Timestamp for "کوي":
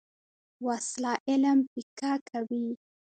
2.29-2.67